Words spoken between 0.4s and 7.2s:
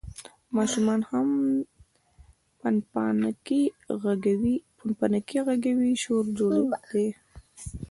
ماشومان هم پنپنانکي غږوي، شور جوړ دی.